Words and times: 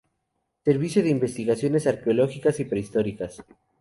Servicio 0.65 1.03
de 1.03 1.09
Investigaciones 1.11 1.85
Arqueológicas 1.85 2.59
y 2.59 2.65
Prehistóricas. 2.65 3.45